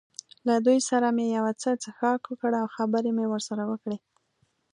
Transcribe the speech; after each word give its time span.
له 0.47 0.55
دوی 0.65 0.79
سره 0.89 1.07
مې 1.15 1.25
یو 1.37 1.45
څه 1.61 1.69
څښاک 1.81 2.21
وکړ 2.27 2.51
او 2.61 2.67
خبرې 2.75 3.11
مې 3.17 3.25
ورسره 3.29 3.63
وکړې. 3.71 3.97